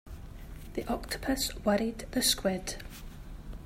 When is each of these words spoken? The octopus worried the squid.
The 0.73 0.83
octopus 0.91 1.53
worried 1.63 2.07
the 2.09 2.23
squid. 2.23 2.77